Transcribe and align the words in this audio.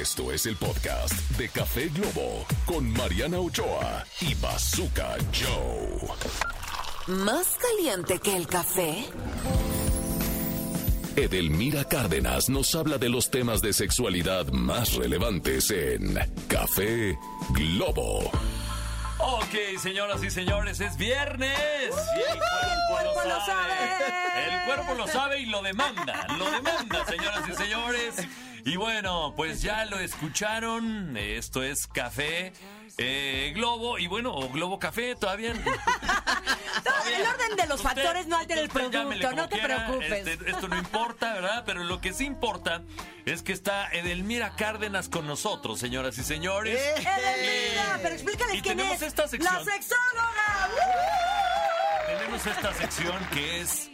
Esto 0.00 0.32
es 0.32 0.46
el 0.46 0.56
podcast 0.56 1.12
de 1.36 1.50
Café 1.50 1.90
Globo 1.90 2.46
con 2.64 2.90
Mariana 2.94 3.38
Ochoa 3.38 4.02
y 4.22 4.34
Bazooka 4.36 5.18
Joe. 5.34 6.08
¿Más 7.08 7.58
caliente 7.58 8.18
que 8.18 8.34
el 8.34 8.46
café? 8.46 9.04
Edelmira 11.14 11.84
Cárdenas 11.84 12.48
nos 12.48 12.74
habla 12.74 12.96
de 12.96 13.10
los 13.10 13.30
temas 13.30 13.60
de 13.60 13.74
sexualidad 13.74 14.46
más 14.46 14.94
relevantes 14.94 15.70
en 15.70 16.18
Café 16.48 17.18
Globo. 17.50 18.30
Ok, 19.18 19.78
señoras 19.78 20.24
y 20.24 20.30
señores, 20.30 20.80
es 20.80 20.96
viernes. 20.96 21.58
Y 22.16 22.32
el 22.32 22.38
cuerpo, 22.88 23.28
lo, 23.28 23.44
sabe. 23.44 23.74
El 24.48 24.64
cuerpo 24.64 24.94
lo 24.94 25.06
sabe 25.06 25.40
y 25.40 25.46
lo 25.46 25.60
demanda. 25.60 26.26
Lo 26.38 26.50
demanda, 26.50 27.04
señoras 27.06 27.46
y 27.46 27.54
señores. 27.54 28.14
Y 28.64 28.76
bueno, 28.76 29.34
pues 29.36 29.60
ya 29.62 29.84
lo 29.86 29.98
escucharon. 29.98 31.16
Esto 31.16 31.62
es 31.62 31.86
Café 31.86 32.52
eh, 32.98 33.52
Globo. 33.54 33.98
Y 33.98 34.06
bueno, 34.06 34.32
o 34.34 34.48
Globo 34.50 34.78
Café 34.78 35.14
todavía. 35.16 35.52
No, 35.54 35.60
el 37.10 37.26
orden 37.26 37.56
de 37.56 37.66
los 37.66 37.80
Usted- 37.80 37.88
factores 38.02 38.26
no 38.26 38.36
altera 38.36 38.60
el 38.60 38.68
producto, 38.68 39.32
no 39.32 39.48
te 39.48 39.58
quiera, 39.58 39.86
preocupes. 39.86 40.26
este, 40.26 40.50
esto 40.50 40.68
no 40.68 40.76
importa, 40.78 41.34
¿verdad? 41.34 41.62
Pero 41.66 41.82
lo 41.84 42.00
que 42.00 42.12
sí 42.12 42.24
importa 42.24 42.82
es 43.26 43.42
que 43.42 43.52
está 43.52 43.88
Edelmira 43.92 44.54
Cárdenas 44.56 45.08
con 45.08 45.26
nosotros, 45.26 45.78
señoras 45.80 46.16
y 46.18 46.22
señores. 46.24 46.78
Edelmira, 46.78 47.96
Y- 47.98 48.02
pero 48.02 48.14
explícales 48.14 48.54
y 48.56 48.62
quién 48.62 48.76
tenemos 48.76 48.96
es. 49.02 49.08
esta 49.08 49.26
sección. 49.28 49.54
La 49.54 49.64
sexóloga. 49.64 50.68
Tenemos 52.06 52.46
esta 52.46 52.74
sección 52.74 53.26
que 53.32 53.60
es 53.60 53.88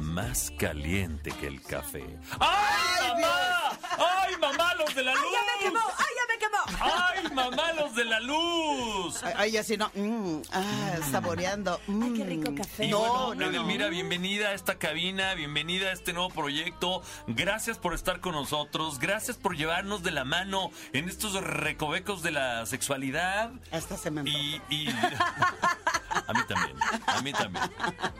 más 0.00 0.50
caliente 0.58 1.30
que 1.32 1.46
el 1.46 1.62
café. 1.62 2.04
¡Ay, 2.38 2.97
mamá! 3.20 3.78
¡Ay, 3.98 4.36
mamá, 4.40 4.74
los 4.74 4.94
de 4.94 5.02
la 5.02 5.12
luz! 5.12 5.22
¡Ay, 5.24 5.32
ya 5.32 5.40
me 5.52 5.64
quemó! 5.64 5.86
¡Ay, 5.98 6.06
ya 6.16 6.32
me 6.32 6.38
quemó! 6.38 6.58
¡Ay, 6.80 7.34
mamá, 7.34 7.72
los 7.72 7.94
de 7.94 8.04
la 8.04 8.20
luz! 8.20 9.22
Ay, 9.36 9.56
así 9.56 9.76
no. 9.76 9.90
mm, 9.94 10.42
ah, 10.52 10.96
saboreando. 11.10 11.80
Ay, 11.88 12.12
qué 12.16 12.24
mm. 12.24 12.28
rico 12.28 12.54
café. 12.54 12.84
Y 12.86 12.90
No, 12.90 12.98
bueno, 12.98 13.34
no, 13.34 13.34
no. 13.34 13.46
Edelmira, 13.46 13.88
bienvenida 13.88 14.48
a 14.48 14.52
esta 14.54 14.78
cabina, 14.78 15.34
bienvenida 15.34 15.88
a 15.88 15.92
este 15.92 16.12
nuevo 16.12 16.30
proyecto. 16.30 17.02
Gracias 17.26 17.78
por 17.78 17.94
estar 17.94 18.20
con 18.20 18.32
nosotros, 18.32 18.98
gracias 18.98 19.36
por 19.36 19.56
llevarnos 19.56 20.02
de 20.02 20.10
la 20.10 20.24
mano 20.24 20.70
en 20.92 21.08
estos 21.08 21.32
recovecos 21.34 22.22
de 22.22 22.30
la 22.32 22.66
sexualidad. 22.66 23.50
Hasta 23.72 23.96
se 23.96 24.10
me. 24.10 24.28
Y, 24.28 24.60
y- 24.70 24.88
a 26.26 26.32
mí 26.32 26.40
también, 26.48 26.76
a 27.06 27.22
mí 27.22 27.32
también, 27.32 27.64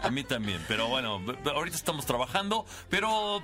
a 0.03 0.11
mí 0.11 0.25
también. 0.25 0.65
Pero 0.69 0.89
bueno, 0.89 1.21
ahorita 1.55 1.77
estamos 1.77 2.07
trabajando, 2.07 2.67
pero 2.91 3.43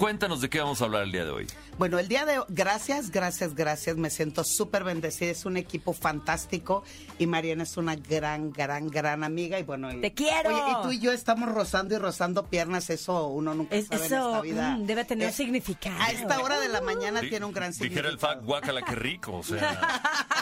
cuéntanos 0.00 0.40
de 0.40 0.48
qué 0.48 0.60
vamos 0.60 0.80
a 0.80 0.86
hablar 0.86 1.02
el 1.02 1.12
día 1.12 1.26
de 1.26 1.30
hoy. 1.30 1.46
Bueno, 1.76 1.98
el 1.98 2.08
día 2.08 2.24
de 2.24 2.38
hoy, 2.38 2.44
gracias, 2.48 3.10
gracias, 3.10 3.54
gracias. 3.54 3.96
Me 3.98 4.08
siento 4.08 4.44
súper 4.44 4.82
bendecida. 4.82 5.30
Es 5.30 5.44
un 5.44 5.58
equipo 5.58 5.92
fantástico 5.92 6.82
y 7.18 7.26
Mariana 7.26 7.64
es 7.64 7.76
una 7.76 7.96
gran, 7.96 8.50
gran, 8.50 8.88
gran 8.88 9.22
amiga. 9.24 9.58
Y 9.58 9.62
bueno, 9.62 9.92
y- 9.92 10.00
¡Te 10.00 10.14
quiero! 10.14 10.48
Oye, 10.50 10.62
y 10.72 10.82
tú 10.82 10.92
y 10.92 11.00
yo 11.00 11.12
estamos 11.12 11.50
rozando 11.50 11.94
y 11.94 11.98
rozando 11.98 12.46
piernas. 12.46 12.88
Eso 12.88 13.28
uno 13.28 13.52
nunca 13.54 13.76
Es- 13.76 13.88
sabe 13.88 14.06
en 14.06 14.12
eso, 14.14 14.28
esta 14.30 14.40
vida. 14.40 14.76
mm, 14.76 14.86
debe 14.86 15.04
tener 15.04 15.28
Eh, 15.28 15.32
significado. 15.32 15.96
A 16.00 16.10
esta 16.10 16.40
hora 16.40 16.58
de 16.58 16.68
la 16.70 16.80
mañana 16.80 17.20
tiene 17.20 17.44
un 17.44 17.52
gran 17.52 17.70
Dijera 17.72 18.08
el 18.08 18.14
significado. 18.14 18.18
fact, 18.34 18.44
guácala, 18.46 18.82
qué 18.82 18.94
rico, 18.94 19.36
o 19.36 19.42
sea. 19.42 19.60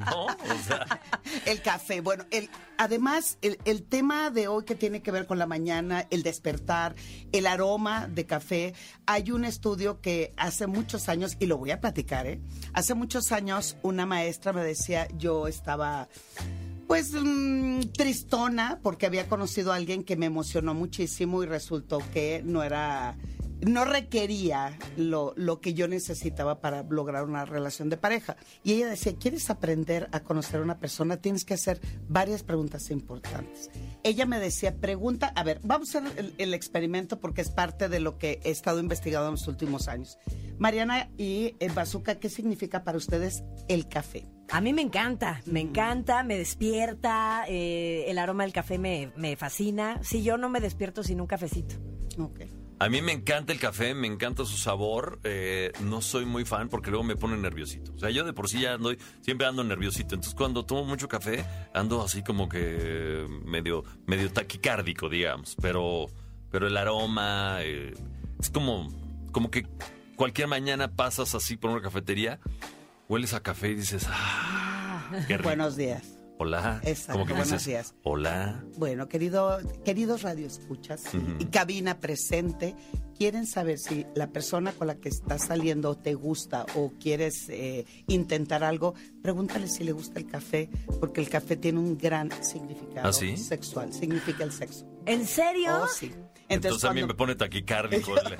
El 1.46 1.62
café. 1.62 2.00
Bueno, 2.00 2.24
el, 2.30 2.48
además, 2.78 3.38
el, 3.42 3.58
el 3.64 3.82
tema 3.82 4.30
de 4.30 4.48
hoy 4.48 4.64
que 4.64 4.74
tiene 4.74 5.02
que 5.02 5.10
ver 5.10 5.26
con 5.26 5.38
la 5.38 5.46
mañana, 5.46 6.06
el 6.10 6.22
despertar, 6.22 6.94
el 7.32 7.46
aroma 7.46 8.08
de 8.08 8.26
café, 8.26 8.74
hay 9.06 9.30
un 9.30 9.44
estudio 9.44 10.00
que 10.00 10.32
hace 10.36 10.66
muchos 10.66 11.08
años, 11.08 11.36
y 11.38 11.46
lo 11.46 11.58
voy 11.58 11.70
a 11.70 11.80
platicar, 11.80 12.26
¿eh? 12.26 12.40
Hace 12.72 12.94
muchos 12.94 13.32
años 13.32 13.76
una 13.82 14.06
maestra 14.06 14.52
me 14.52 14.64
decía, 14.64 15.08
yo 15.16 15.46
estaba 15.46 16.08
pues 16.90 17.12
mm, 17.12 17.92
tristona 17.96 18.80
porque 18.82 19.06
había 19.06 19.28
conocido 19.28 19.72
a 19.72 19.76
alguien 19.76 20.02
que 20.02 20.16
me 20.16 20.26
emocionó 20.26 20.74
muchísimo 20.74 21.40
y 21.44 21.46
resultó 21.46 22.00
que 22.12 22.42
no 22.44 22.64
era 22.64 23.16
no 23.60 23.84
requería 23.84 24.78
lo, 24.96 25.32
lo 25.36 25.60
que 25.60 25.74
yo 25.74 25.88
necesitaba 25.88 26.60
para 26.60 26.82
lograr 26.82 27.24
una 27.24 27.44
relación 27.44 27.88
de 27.90 27.96
pareja. 27.96 28.36
Y 28.62 28.72
ella 28.72 28.88
decía, 28.88 29.14
¿quieres 29.14 29.50
aprender 29.50 30.08
a 30.12 30.20
conocer 30.20 30.60
a 30.60 30.64
una 30.64 30.78
persona? 30.78 31.18
Tienes 31.18 31.44
que 31.44 31.54
hacer 31.54 31.80
varias 32.08 32.42
preguntas 32.42 32.90
importantes. 32.90 33.70
Ella 34.02 34.26
me 34.26 34.38
decía, 34.38 34.76
pregunta, 34.76 35.32
a 35.34 35.44
ver, 35.44 35.60
vamos 35.62 35.94
a 35.94 35.98
hacer 35.98 36.18
el, 36.18 36.34
el 36.38 36.54
experimento 36.54 37.20
porque 37.20 37.42
es 37.42 37.50
parte 37.50 37.88
de 37.88 38.00
lo 38.00 38.18
que 38.18 38.40
he 38.44 38.50
estado 38.50 38.80
investigando 38.80 39.28
en 39.28 39.32
los 39.32 39.48
últimos 39.48 39.88
años. 39.88 40.18
Mariana 40.58 41.10
y 41.16 41.54
Bazooka, 41.74 42.16
¿qué 42.16 42.28
significa 42.28 42.84
para 42.84 42.98
ustedes 42.98 43.42
el 43.68 43.88
café? 43.88 44.26
A 44.50 44.60
mí 44.60 44.72
me 44.72 44.82
encanta, 44.82 45.40
me 45.46 45.60
encanta, 45.60 46.24
me 46.24 46.36
despierta, 46.36 47.44
eh, 47.48 48.04
el 48.08 48.18
aroma 48.18 48.42
del 48.42 48.52
café 48.52 48.78
me, 48.78 49.12
me 49.16 49.36
fascina. 49.36 50.00
Si 50.02 50.22
yo 50.22 50.36
no 50.36 50.48
me 50.48 50.60
despierto 50.60 51.04
sin 51.04 51.20
un 51.20 51.28
cafecito. 51.28 51.76
Ok. 52.18 52.59
A 52.82 52.88
mí 52.88 53.02
me 53.02 53.12
encanta 53.12 53.52
el 53.52 53.60
café, 53.60 53.94
me 53.94 54.06
encanta 54.06 54.46
su 54.46 54.56
sabor. 54.56 55.20
eh, 55.24 55.70
no 55.82 56.00
soy 56.00 56.24
muy 56.24 56.46
fan 56.46 56.70
porque 56.70 56.90
luego 56.90 57.04
me 57.04 57.14
pone 57.14 57.36
nerviosito. 57.36 57.92
O 57.94 57.98
sea, 57.98 58.08
yo 58.08 58.24
de 58.24 58.32
por 58.32 58.48
sí 58.48 58.60
ya 58.62 58.72
ando, 58.72 58.94
siempre 59.20 59.46
ando 59.46 59.62
nerviosito. 59.62 60.14
Entonces, 60.14 60.34
cuando 60.34 60.64
tomo 60.64 60.86
mucho 60.86 61.06
café, 61.06 61.44
ando 61.74 62.02
así 62.02 62.22
como 62.22 62.48
que 62.48 63.26
medio, 63.44 63.84
medio 64.06 64.32
taquicárdico, 64.32 65.10
digamos. 65.10 65.56
Pero, 65.60 66.06
pero 66.50 66.68
el 66.68 66.76
aroma 66.78 67.58
eh, 67.60 67.92
es 68.40 68.48
como, 68.48 68.88
como 69.30 69.50
que 69.50 69.66
cualquier 70.16 70.48
mañana 70.48 70.88
pasas 70.88 71.34
así 71.34 71.58
por 71.58 71.70
una 71.70 71.82
cafetería, 71.82 72.40
hueles 73.10 73.34
a 73.34 73.42
café 73.42 73.72
y 73.72 73.74
dices, 73.74 74.06
ah, 74.08 75.10
qué 75.28 75.36
rico. 75.36 75.50
Buenos 75.50 75.76
días. 75.76 76.19
Hola. 76.42 76.80
Exacto, 76.84 77.12
Como 77.12 77.26
que 77.26 77.32
buenos 77.34 77.48
dices, 77.50 77.66
días. 77.66 77.94
Hola. 78.02 78.64
Bueno, 78.78 79.08
querido, 79.08 79.58
queridos 79.84 80.22
radioescuchas 80.22 81.02
y 81.38 81.44
cabina 81.44 82.00
presente, 82.00 82.74
quieren 83.14 83.46
saber 83.46 83.78
si 83.78 84.06
la 84.14 84.28
persona 84.28 84.72
con 84.72 84.86
la 84.86 84.94
que 84.94 85.10
estás 85.10 85.48
saliendo 85.48 85.98
te 85.98 86.14
gusta 86.14 86.64
o 86.76 86.92
quieres 86.98 87.50
eh, 87.50 87.84
intentar 88.06 88.64
algo, 88.64 88.94
pregúntale 89.22 89.68
si 89.68 89.84
le 89.84 89.92
gusta 89.92 90.18
el 90.18 90.26
café, 90.28 90.70
porque 90.98 91.20
el 91.20 91.28
café 91.28 91.56
tiene 91.56 91.78
un 91.78 91.98
gran 91.98 92.30
significado 92.42 93.08
¿Ah, 93.08 93.12
sí? 93.12 93.36
sexual, 93.36 93.92
significa 93.92 94.42
el 94.42 94.52
sexo. 94.52 94.86
¿En 95.04 95.26
serio? 95.26 95.80
Oh, 95.82 95.88
sí. 95.88 96.10
Entonces, 96.50 96.84
a 96.84 96.92
mí 96.92 97.02
me 97.04 97.14
pone 97.14 97.34
taquicárdico 97.34 98.18
el, 98.26 98.32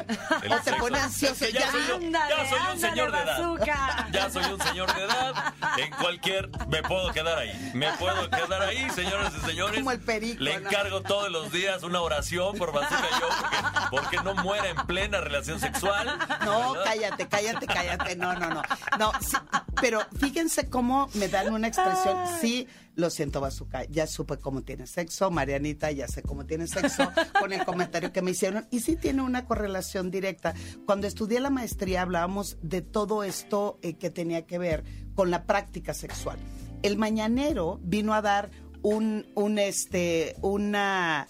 el 0.43 0.53
O 0.53 0.60
te 0.60 0.72
pone 0.75 0.98
ansioso, 0.98 1.44
Es 1.44 1.53
que 1.53 1.59
ya, 1.59 1.71
soy, 1.71 1.81
yo- 1.88 1.97
Ándale, 1.97 2.34
ya 2.37 2.48
soy 2.48 2.59
un 2.59 2.66
ándale, 2.66 2.81
señor 2.81 3.12
de 3.12 3.19
edad. 3.19 4.09
Ya 4.12 4.31
soy 4.31 4.44
un 4.53 4.60
señor 4.60 4.94
de 4.94 5.04
edad. 5.04 5.54
En 5.78 5.91
cualquier... 5.93 6.50
Me 6.69 6.82
puedo 6.82 7.12
quedar 7.12 7.38
ahí. 7.38 7.71
Me 7.75 7.91
puedo 7.93 8.28
quedar 8.31 8.62
ahí, 8.62 8.88
señoras 8.91 9.32
y 9.37 9.47
señores. 9.47 9.76
Como 9.78 9.93
el 9.93 10.00
perico, 10.00 10.43
Le 10.43 10.59
¿no? 10.59 10.69
encargo 10.69 11.03
todos 11.03 11.31
los 11.31 11.50
días 11.53 11.82
una 11.82 12.00
oración 12.00 12.56
por 12.56 12.72
Bazooka 12.72 13.09
yo 13.21 13.28
porque, 13.28 13.88
porque 13.91 14.16
no 14.25 14.34
muera 14.42 14.69
en 14.69 14.77
plena 14.87 15.21
relación 15.21 15.60
sexual. 15.60 16.19
No, 16.44 16.72
¿verdad? 16.72 16.84
cállate, 16.84 17.28
cállate, 17.28 17.66
cállate. 17.66 18.16
No, 18.16 18.34
no, 18.34 18.50
no. 18.50 18.62
No, 18.98 19.12
sí, 19.21 19.37
pero 19.81 20.00
fíjense 20.19 20.69
cómo 20.69 21.08
me 21.14 21.28
dan 21.28 21.53
una 21.53 21.69
expresión. 21.69 22.16
Sí, 22.41 22.66
lo 22.94 23.10
siento, 23.10 23.41
Bazooka. 23.41 23.84
Ya 23.84 24.06
supe 24.06 24.38
cómo 24.38 24.62
tiene 24.62 24.86
sexo. 24.86 25.31
Marianita, 25.31 25.91
ya 25.91 26.08
sé 26.08 26.22
cómo 26.22 26.47
tiene 26.47 26.66
sexo 26.66 27.10
con 27.38 27.53
el 27.53 27.64
comentario 27.64 28.12
que 28.12 28.22
me 28.22 28.32
hicieron. 28.32 28.66
Y 28.70 28.80
sí 28.80 28.97
tiene 28.97 29.22
una 29.22 29.47
correlación 29.47 30.10
directa. 30.10 30.54
Cuando 30.86 31.06
estudié 31.06 31.41
la 31.41 31.50
maestría 31.50 32.03
hablábamos 32.03 32.59
de 32.62 32.82
todo 32.82 33.25
esto 33.25 33.78
eh, 33.82 33.94
que 33.94 34.10
tenía 34.10 34.47
que 34.47 34.59
ver 34.59 34.84
con 35.14 35.30
la 35.30 35.44
práctica 35.44 35.94
sexual. 35.94 36.38
El 36.82 36.97
mañanero 36.97 37.78
vino 37.82 38.14
a 38.14 38.22
dar 38.22 38.50
un, 38.82 39.26
un 39.34 39.59
este, 39.59 40.36
una 40.41 41.28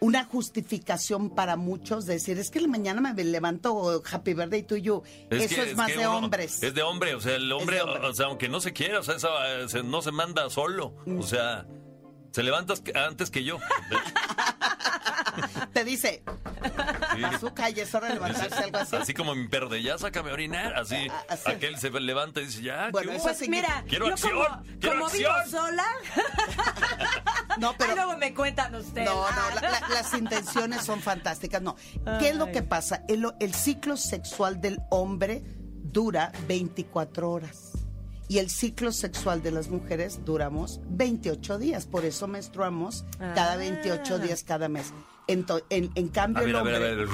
una 0.00 0.24
justificación 0.24 1.30
para 1.30 1.56
muchos 1.56 2.06
de 2.06 2.14
decir, 2.14 2.38
es 2.38 2.50
que 2.50 2.58
el 2.58 2.68
mañana 2.68 3.00
me 3.00 3.24
levanto 3.24 4.02
Happy 4.10 4.34
Birthday 4.34 4.62
to 4.62 4.76
you. 4.76 5.02
Eso 5.30 5.54
que- 5.54 5.70
es, 5.70 5.76
más 5.76 5.88
de 5.88 5.98
uno- 5.98 6.16
hombres. 6.18 6.62
Es 6.62 6.74
de 6.74 6.82
hombre, 6.82 7.14
o 7.14 7.20
sea, 7.20 7.36
el 7.36 7.50
hombre, 7.52 7.80
o 7.82 8.12
sea, 8.14 8.26
aunque 8.26 8.48
no 8.48 8.60
se 8.60 8.72
quiera, 8.72 9.00
o 9.00 9.02
sea, 9.02 9.16
esa- 9.16 9.60
eh, 9.60 9.68
se- 9.68 9.82
no 9.82 10.02
se 10.02 10.12
manda 10.12 10.48
solo. 10.50 10.94
O 11.18 11.22
sea, 11.22 11.66
se 12.32 12.42
levanta 12.42 12.74
antes 12.94 13.30
que 13.30 13.44
yo. 13.44 13.58
Te 15.72 15.84
dice, 15.84 16.22
Sí. 17.14 17.24
azúcar 17.24 17.70
y 17.76 17.80
es 17.80 17.94
hora 17.94 18.08
de 18.08 18.14
levantarse, 18.14 18.54
algo 18.56 18.78
así. 18.78 18.96
Así 18.96 19.12
como 19.14 19.34
mi 19.34 19.48
perro 19.48 19.68
de 19.68 19.82
ya 19.82 19.98
sácame 19.98 20.30
a 20.30 20.32
orinar, 20.32 20.74
así, 20.74 21.08
Así. 21.28 21.50
aquel 21.50 21.78
se 21.78 21.90
levanta 21.90 22.40
y 22.40 22.46
dice 22.46 22.62
ya, 22.62 22.88
Bueno, 22.90 23.10
¿qué 23.10 23.16
eso? 23.18 23.24
Pues 23.26 23.48
mira, 23.48 23.84
Quiero 23.86 24.06
yo 24.06 24.12
acción, 24.14 24.32
como, 24.32 24.62
quiero 24.80 24.98
como 25.00 25.10
vivo 25.12 25.30
acción. 25.30 25.66
sola, 25.66 25.84
No, 27.60 27.74
pero... 27.78 27.90
Ahí 27.90 27.96
luego 27.96 28.16
me 28.18 28.34
cuentan 28.34 28.74
ustedes. 28.74 29.08
No, 29.08 29.14
no, 29.30 29.60
la- 29.60 29.70
la- 29.80 29.88
las 29.88 30.12
intenciones 30.18 30.82
son 30.84 31.00
fantásticas. 31.00 31.62
No. 31.62 31.76
¿Qué 32.18 32.30
es 32.30 32.36
lo 32.36 32.50
que 32.52 32.62
pasa? 32.62 33.02
El, 33.08 33.26
el 33.40 33.54
ciclo 33.54 33.96
sexual 33.96 34.60
del 34.60 34.80
hombre 34.90 35.42
dura 35.82 36.32
24 36.48 37.30
horas. 37.30 37.72
Y 38.28 38.38
el 38.38 38.50
ciclo 38.50 38.90
sexual 38.90 39.40
de 39.42 39.52
las 39.52 39.68
mujeres 39.68 40.24
duramos 40.24 40.80
28 40.88 41.58
días. 41.58 41.86
Por 41.86 42.04
eso 42.04 42.26
menstruamos 42.26 43.04
cada 43.18 43.52
Ah. 43.52 43.56
28 43.56 44.18
días 44.18 44.42
cada 44.42 44.68
mes. 44.68 44.92
Ento- 45.28 45.62
en, 45.70 45.90
en 45.94 46.08
cambio, 46.08 46.40
A 46.42 46.44
ver, 46.44 46.50
el 46.50 46.56
a 46.56 46.62
ver, 46.62 46.74
a 46.74 46.78
hombre... 46.78 46.96
ver. 46.96 47.08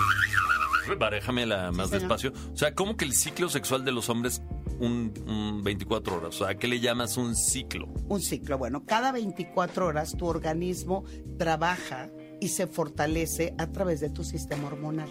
Barejamela 0.98 1.70
más 1.70 1.90
despacio. 1.90 2.32
O 2.52 2.56
sea, 2.56 2.74
¿cómo 2.74 2.96
que 2.96 3.04
el 3.04 3.12
ciclo 3.14 3.48
sexual 3.48 3.84
de 3.84 3.92
los 3.92 4.08
hombres 4.08 4.42
un, 4.82 5.12
un 5.26 5.62
24 5.62 6.16
horas? 6.16 6.40
O 6.40 6.44
sea, 6.44 6.56
¿qué 6.56 6.68
le 6.68 6.80
llamas 6.80 7.16
un 7.16 7.34
ciclo? 7.34 7.88
Un 8.08 8.20
ciclo. 8.20 8.58
Bueno, 8.58 8.84
cada 8.84 9.12
24 9.12 9.86
horas 9.86 10.16
tu 10.16 10.26
organismo 10.26 11.04
trabaja 11.38 12.10
y 12.40 12.48
se 12.48 12.66
fortalece 12.66 13.54
a 13.58 13.68
través 13.68 14.00
de 14.00 14.10
tu 14.10 14.24
sistema 14.24 14.66
hormonal. 14.66 15.08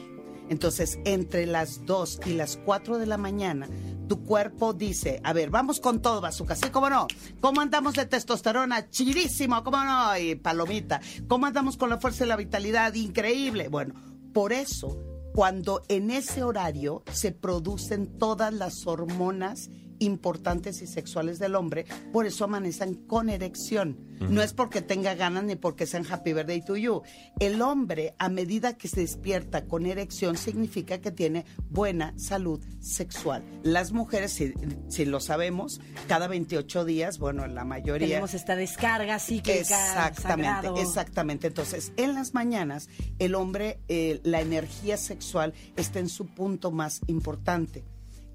Entonces, 0.49 0.99
entre 1.05 1.45
las 1.45 1.85
2 1.85 2.19
y 2.25 2.33
las 2.33 2.57
4 2.57 2.97
de 2.97 3.05
la 3.05 3.17
mañana, 3.17 3.69
tu 4.09 4.25
cuerpo 4.25 4.73
dice, 4.73 5.21
a 5.23 5.31
ver, 5.31 5.49
vamos 5.49 5.79
con 5.79 6.01
todo, 6.01 6.19
bazooka, 6.19 6.57
¿sí? 6.57 6.69
¿Cómo 6.69 6.89
no? 6.89 7.07
¿Cómo 7.39 7.61
andamos 7.61 7.93
de 7.93 8.05
testosterona? 8.05 8.89
Chirísimo, 8.89 9.63
¿cómo 9.63 9.81
no? 9.81 10.17
Y 10.17 10.35
palomita. 10.35 10.99
¿Cómo 11.29 11.45
andamos 11.45 11.77
con 11.77 11.89
la 11.89 11.99
fuerza 11.99 12.25
y 12.25 12.27
la 12.27 12.35
vitalidad? 12.35 12.93
Increíble. 12.95 13.69
Bueno, 13.69 13.93
por 14.33 14.51
eso, 14.51 15.01
cuando 15.33 15.81
en 15.87 16.11
ese 16.11 16.43
horario 16.43 17.03
se 17.11 17.31
producen 17.31 18.17
todas 18.17 18.53
las 18.53 18.85
hormonas 18.85 19.69
importantes 20.01 20.81
y 20.81 20.87
sexuales 20.87 21.39
del 21.39 21.55
hombre, 21.55 21.85
por 22.11 22.25
eso 22.25 22.43
amanecen 22.43 22.95
con 22.95 23.29
erección. 23.29 24.11
No 24.19 24.43
es 24.43 24.53
porque 24.53 24.83
tenga 24.83 25.15
ganas 25.15 25.43
ni 25.45 25.55
porque 25.55 25.87
sean 25.87 26.05
happy 26.07 26.33
birthday 26.33 26.63
to 26.63 26.75
you. 26.75 27.01
El 27.39 27.59
hombre, 27.61 28.13
a 28.19 28.29
medida 28.29 28.77
que 28.77 28.87
se 28.87 29.01
despierta 29.01 29.65
con 29.65 29.87
erección, 29.87 30.37
significa 30.37 30.99
que 30.99 31.09
tiene 31.09 31.45
buena 31.69 32.13
salud 32.17 32.63
sexual. 32.79 33.43
Las 33.63 33.93
mujeres, 33.93 34.31
si, 34.31 34.53
si 34.89 35.05
lo 35.05 35.19
sabemos, 35.21 35.81
cada 36.07 36.27
28 36.27 36.85
días, 36.85 37.17
bueno, 37.17 37.47
la 37.47 37.65
mayoría... 37.65 38.07
Tenemos 38.07 38.35
esta 38.35 38.55
descarga 38.55 39.17
cíclica. 39.17 39.59
Exactamente, 39.59 40.43
sagrado. 40.45 40.77
exactamente. 40.77 41.47
Entonces, 41.47 41.91
en 41.97 42.13
las 42.13 42.35
mañanas, 42.35 42.89
el 43.17 43.33
hombre, 43.33 43.79
eh, 43.87 44.19
la 44.23 44.41
energía 44.41 44.97
sexual 44.97 45.53
está 45.75 45.99
en 45.99 46.09
su 46.09 46.27
punto 46.27 46.71
más 46.71 47.01
importante. 47.07 47.83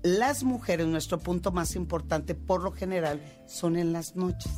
Las 0.02 0.44
mujeres, 0.44 0.86
nuestro 0.86 1.18
punto 1.18 1.52
más 1.52 1.74
importante, 1.74 2.34
por 2.34 2.62
lo 2.62 2.72
general, 2.72 3.20
son 3.46 3.76
en 3.76 3.92
las 3.92 4.16
noches. 4.16 4.52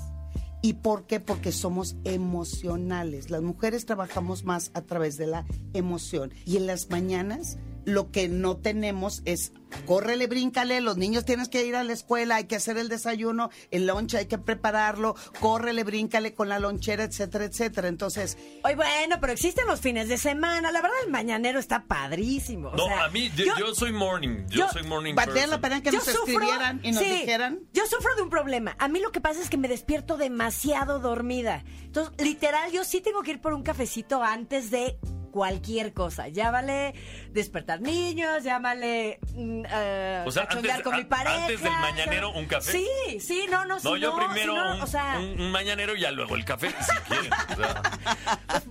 ¿Y 0.61 0.75
por 0.75 1.07
qué? 1.07 1.21
Porque 1.21 1.53
somos 1.53 1.97
emocionales. 2.05 3.31
Las 3.31 3.43
mujeres 3.43 3.87
trabajamos 3.87 4.45
más 4.45 4.73
a 4.75 4.83
través 4.83 5.17
de 5.17 5.29
la 5.29 5.47
emoción. 5.73 6.33
Y 6.45 6.57
en 6.57 6.67
las 6.67 6.91
mañanas 6.91 7.59
lo 7.89 8.11
que 8.11 8.29
no 8.29 8.57
tenemos 8.57 9.23
es 9.25 9.53
córrele, 9.87 10.27
bríncale, 10.27 10.81
los 10.81 10.97
niños 10.97 11.25
tienes 11.27 11.49
que 11.51 11.65
ir 11.67 11.77
a 11.77 11.85
la 11.85 11.93
escuela, 11.93 12.37
hay 12.37 12.45
que 12.45 12.57
hacer 12.57 12.79
el 12.79 12.89
desayuno, 12.89 13.51
el 13.71 13.87
lunch 13.87 14.15
hay 14.15 14.27
que 14.27 14.39
prepararlo, 14.39 15.15
córrele, 15.41 15.85
bríncale 15.85 16.33
con 16.35 16.49
la 16.49 16.59
lonchera, 16.59 17.05
etcétera, 17.05 17.45
etcétera. 17.45 17.89
Entonces, 17.89 18.39
Oye, 18.65 18.77
bueno, 18.77 19.17
pero 19.21 19.33
existen 19.33 19.67
los 19.67 19.81
fines 19.81 20.09
de 20.09 20.17
semana. 20.17 20.73
La 20.73 20.81
verdad, 20.81 20.97
el 21.05 21.11
mañanero 21.11 21.59
está 21.59 21.85
padrísimo. 21.85 22.69
O 22.71 22.77
No, 22.77 22.87
sea, 22.87 23.05
a 23.05 23.09
mí, 23.11 23.31
yo, 23.37 23.45
yo 23.59 23.75
soy 23.75 23.93
morning. 23.93 24.47
Yo, 24.49 24.61
yo- 24.61 24.69
soy 24.73 24.85
morning 24.85 25.15
valdría 25.15 25.47
la 25.47 25.61
pena 25.61 25.83
que 25.83 25.91
yo 25.91 25.99
nos 25.99 26.09
sufro- 26.09 26.29
escribieran 26.33 26.81
y 26.83 26.93
nos 26.93 27.03
sí, 27.05 27.11
dijeran. 27.11 27.61
Yo 27.75 27.85
sufro 27.87 28.15
de 28.17 28.23
un 28.23 28.31
problema. 28.31 28.75
A 28.79 28.89
mí 28.89 29.01
lo 29.01 29.13
que 29.13 29.21
pasa 29.21 29.41
es 29.43 29.51
que 29.51 29.57
me 29.59 29.69
despierto 29.69 30.17
demasiado 30.17 30.99
dormida. 30.99 31.63
Entonces, 31.85 32.15
literal, 32.25 32.71
yo 32.73 32.85
sí 32.85 33.01
tengo 33.01 33.23
que 33.23 33.33
ir 33.33 33.41
por 33.41 33.53
un 33.53 33.63
cafecito 33.63 34.23
antes 34.23 34.71
de 34.71 34.99
cualquier 35.39 35.93
cosa. 35.93 36.27
Llámale 36.27 36.95
despertar 37.31 37.81
niños, 37.81 38.43
llámale 38.43 39.21
mm, 39.37 39.63
eh, 39.71 40.25
O 40.27 40.33
sea, 40.33 40.49
antes- 40.51 40.83
con 40.83 40.97
mi 40.97 41.05
pareja. 41.05 41.43
antes 41.45 41.63
del 41.63 41.73
mañanero, 41.75 42.33
¿un 42.33 42.47
café? 42.47 42.73
Sí, 42.73 43.21
sí, 43.21 43.45
no, 43.49 43.65
no, 43.65 43.75
No, 43.79 43.95
si 43.95 44.01
yo 44.01 44.17
no, 44.17 44.17
primero 44.17 44.53
si 44.55 44.59
no, 44.59 44.75
un, 44.75 44.81
o 44.83 44.87
sea, 44.89 45.17
un- 45.21 45.53
mañanero 45.53 45.95
y 45.95 46.01
ya 46.01 46.11
luego 46.11 46.35
el 46.35 46.45
café, 46.45 46.71
si 46.71 46.97
quieren. 47.09 47.33
o 47.33 47.55
sea. 47.57 47.83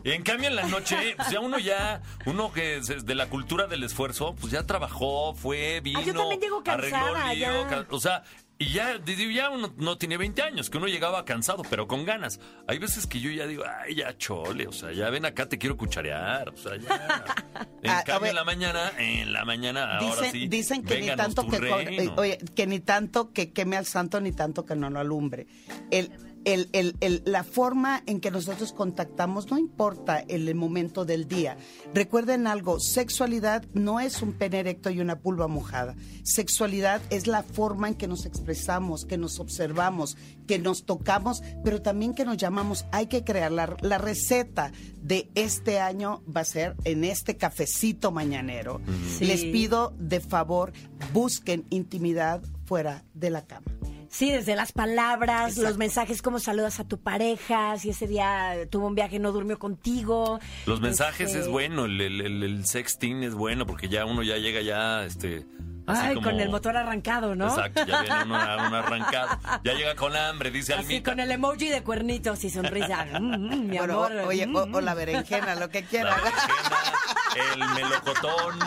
Y 0.03 0.11
en 0.11 0.23
cambio 0.23 0.49
en 0.49 0.57
la 0.57 0.63
noche, 0.63 1.13
pues 1.15 1.29
ya 1.29 1.39
uno 1.39 1.57
ya, 1.57 2.01
uno 2.25 2.51
que 2.51 2.75
es 2.75 3.05
de 3.05 3.15
la 3.15 3.27
cultura 3.27 3.67
del 3.67 3.83
esfuerzo, 3.83 4.35
pues 4.35 4.51
ya 4.51 4.63
trabajó, 4.63 5.33
fue, 5.35 5.79
vino, 5.79 5.99
Ah, 5.99 6.03
yo 6.03 6.13
también 6.15 6.41
llego 6.41 6.61
arregló 6.65 6.97
cansada, 6.99 7.33
lío, 7.33 7.61
ya. 7.61 7.67
ca- 7.69 7.85
o 7.91 7.99
sea, 8.01 8.23
y 8.59 8.73
ya, 8.73 8.99
ya 9.05 9.49
uno 9.49 9.73
no 9.77 9.97
tiene 9.97 10.17
20 10.17 10.41
años, 10.41 10.69
que 10.69 10.77
uno 10.77 10.87
llegaba 10.87 11.25
cansado, 11.25 11.63
pero 11.69 11.87
con 11.87 12.05
ganas. 12.05 12.39
Hay 12.67 12.79
veces 12.79 13.05
que 13.05 13.19
yo 13.19 13.29
ya 13.29 13.45
digo, 13.45 13.63
ay, 13.83 13.95
ya 13.95 14.17
chole, 14.17 14.67
o 14.67 14.71
sea, 14.71 14.91
ya 14.91 15.09
ven 15.09 15.25
acá, 15.25 15.47
te 15.47 15.57
quiero 15.57 15.77
cucharear, 15.77 16.49
o 16.49 16.57
sea, 16.57 16.75
ya. 16.77 17.23
En 17.83 17.91
A- 17.91 17.99
a 17.99 18.03
cambio 18.03 18.29
en 18.29 18.35
la 18.35 18.43
mañana, 18.43 18.91
en 18.97 19.31
la 19.31 19.45
mañana, 19.45 19.97
ahora 19.97 20.15
Dicen, 20.15 20.31
sí, 20.31 20.47
dicen 20.47 20.83
que 20.83 20.99
ni 20.99 21.15
tanto 21.15 21.47
que, 21.47 22.09
oye, 22.17 22.39
que 22.55 22.65
ni 22.65 22.79
tanto 22.79 23.31
que 23.31 23.51
queme 23.53 23.77
al 23.77 23.85
santo 23.85 24.19
ni 24.19 24.31
tanto 24.31 24.65
que 24.65 24.75
no 24.75 24.89
lo 24.89 24.99
alumbre. 24.99 25.45
El, 25.91 26.11
el- 26.47 26.69
el- 26.71 26.95
el- 27.01 27.21
la 27.25 27.43
forma 27.43 28.01
en 28.05 28.21
que 28.21 28.31
nosotros 28.31 28.71
contactamos 28.71 29.51
no 29.51 29.57
importa 29.57 30.19
el, 30.19 30.53
momento 30.55 31.03
del 31.03 31.27
día. 31.27 31.57
Recuerden 31.93 32.47
algo, 32.47 32.79
sexualidad 32.79 33.65
no 33.73 33.99
es 33.99 34.21
un 34.21 34.31
pene 34.31 34.59
erecto 34.59 34.89
y 34.89 35.01
una 35.01 35.19
pulva 35.19 35.47
mojada. 35.49 35.95
Sexualidad 36.23 37.01
es 37.09 37.27
la 37.27 37.43
forma 37.43 37.89
en 37.89 37.95
que 37.95 38.07
nos 38.07 38.25
expresamos, 38.25 39.05
que 39.05 39.17
nos 39.17 39.39
observamos, 39.41 40.15
que 40.47 40.57
nos 40.57 40.85
tocamos, 40.85 41.43
pero 41.65 41.81
también 41.81 42.13
que 42.13 42.23
nos 42.23 42.37
llamamos. 42.37 42.85
Hay 42.91 43.07
que 43.07 43.25
crear 43.25 43.51
la, 43.51 43.75
la 43.81 43.97
receta 43.97 44.71
de 45.01 45.29
este 45.35 45.79
año 45.79 46.23
va 46.33 46.41
a 46.41 46.45
ser 46.45 46.75
en 46.85 47.03
este 47.03 47.35
cafecito 47.35 48.11
mañanero. 48.11 48.79
Sí. 49.17 49.25
Les 49.25 49.43
pido 49.43 49.93
de 49.99 50.21
favor 50.21 50.71
busquen 51.13 51.65
intimidad 51.69 52.41
fuera 52.65 53.03
de 53.13 53.29
la 53.31 53.45
cama. 53.45 53.65
Sí, 54.09 54.31
desde 54.31 54.55
las 54.55 54.71
palabras, 54.71 55.49
Exacto. 55.49 55.69
los 55.69 55.77
mensajes, 55.77 56.21
cómo 56.21 56.39
saludas 56.39 56.79
a 56.79 56.83
tu 56.87 56.99
pareja, 56.99 57.77
si 57.77 57.89
ese 57.89 58.07
día 58.07 58.53
tuvo 58.69 58.87
un 58.87 58.95
viaje 58.95 59.17
y 59.17 59.19
no 59.19 59.31
durmió 59.31 59.59
contigo. 59.59 60.39
Los 60.65 60.81
mensajes 60.81 61.27
Este, 61.29 61.39
es 61.41 61.47
bueno, 61.47 61.85
el, 61.85 61.99
el, 62.01 62.21
el- 62.21 62.43
el 62.43 62.65
sexting 62.65 63.23
es 63.23 63.33
bueno 63.33 63.65
porque 63.65 63.89
ya 63.89 64.05
uno 64.05 64.23
ya 64.23 64.37
llega 64.37 64.61
ya, 64.61 65.03
este... 65.05 65.45
así 65.87 66.01
Ay, 66.07 66.15
como- 66.15 66.27
con 66.29 66.39
el 66.39 66.49
motor 66.49 66.77
arrancado, 66.77 67.35
¿no? 67.35 67.47
Exacto, 67.47 67.85
ya 67.85 68.01
viene 68.01 68.23
uno, 68.23 68.35
uno 68.67 68.75
arrancado. 68.77 69.39
Ya 69.63 69.73
llega 69.73 69.95
con 69.95 70.15
hambre, 70.15 70.51
dice 70.51 70.73
Así 70.73 70.81
Almita. 70.83 71.11
con 71.11 71.19
el 71.19 71.31
emoji 71.31 71.69
de 71.69 71.83
cuernitos 71.83 72.43
y 72.43 72.49
sonrisa. 72.49 73.05
Mm, 73.19 73.23
mm, 73.25 73.67
mi 73.69 73.77
Bueno, 73.77 73.93
amor. 74.05 74.11
o- 74.23 74.27
oye, 74.27 74.43
o, 74.45 74.67
mm, 74.67 74.75
o 74.75 74.81
la 74.81 74.93
berenjena, 74.93 75.55
lo 75.55 75.69
que 75.69 75.81
La 75.83 75.87
quiera. 75.87 76.15
berenjena, 76.15 76.96
el 77.37 77.59
melocotón, 77.75 78.59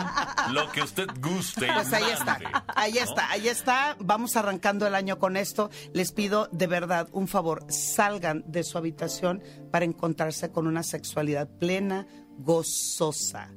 lo 0.51 0.71
que 0.71 0.81
usted 0.81 1.07
guste. 1.19 1.67
Pues 1.73 1.93
ahí 1.93 2.11
está, 2.11 2.39
ahí 2.75 2.93
¿no? 2.93 2.99
está, 2.99 3.31
ahí 3.31 3.47
está. 3.47 3.95
Vamos 3.99 4.35
arrancando 4.35 4.87
el 4.87 4.95
año 4.95 5.19
con 5.19 5.37
esto. 5.37 5.69
Les 5.93 6.11
pido 6.11 6.49
de 6.51 6.67
verdad 6.67 7.07
un 7.11 7.27
favor, 7.27 7.65
salgan 7.69 8.43
de 8.47 8.63
su 8.63 8.77
habitación 8.77 9.43
para 9.71 9.85
encontrarse 9.85 10.51
con 10.51 10.67
una 10.67 10.83
sexualidad 10.83 11.49
plena, 11.59 12.07
gozosa 12.37 13.51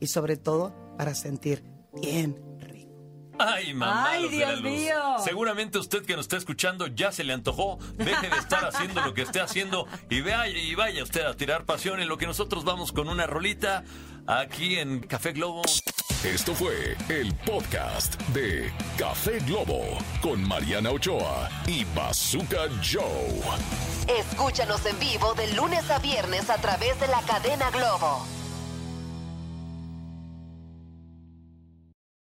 y 0.00 0.06
sobre 0.06 0.36
todo 0.36 0.74
para 0.96 1.14
sentir 1.14 1.64
bien. 1.94 2.51
Ay, 3.46 3.74
mamá. 3.74 4.10
Ay, 4.10 4.28
de 4.28 4.38
la 4.38 4.46
Dios 4.48 4.60
luz. 4.60 4.70
mío. 4.72 5.16
Seguramente 5.24 5.78
usted 5.78 6.04
que 6.04 6.16
nos 6.16 6.24
está 6.24 6.36
escuchando 6.36 6.86
ya 6.86 7.12
se 7.12 7.24
le 7.24 7.32
antojó. 7.32 7.78
Deje 7.94 8.28
de 8.28 8.36
estar 8.36 8.64
haciendo 8.64 9.00
lo 9.02 9.14
que 9.14 9.22
esté 9.22 9.40
haciendo 9.40 9.86
y 10.10 10.20
vaya, 10.20 10.46
y 10.48 10.74
vaya 10.74 11.02
usted 11.02 11.24
a 11.24 11.34
tirar 11.34 11.64
pasión 11.64 12.00
en 12.00 12.08
lo 12.08 12.18
que 12.18 12.26
nosotros 12.26 12.64
vamos 12.64 12.92
con 12.92 13.08
una 13.08 13.26
rolita 13.26 13.84
aquí 14.26 14.78
en 14.78 15.00
Café 15.00 15.32
Globo. 15.32 15.62
Esto 16.24 16.54
fue 16.54 16.96
el 17.08 17.34
podcast 17.34 18.14
de 18.28 18.72
Café 18.96 19.40
Globo 19.40 19.82
con 20.20 20.46
Mariana 20.46 20.90
Ochoa 20.92 21.48
y 21.66 21.84
Bazooka 21.96 22.68
Joe. 22.80 23.40
Escúchanos 24.20 24.86
en 24.86 24.98
vivo 25.00 25.34
de 25.34 25.52
lunes 25.54 25.90
a 25.90 25.98
viernes 25.98 26.48
a 26.48 26.58
través 26.58 26.98
de 27.00 27.08
la 27.08 27.20
cadena 27.22 27.70
Globo. 27.70 28.24